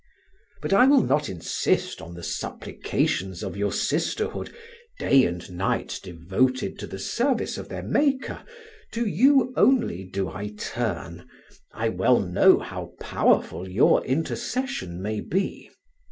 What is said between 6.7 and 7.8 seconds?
to the service of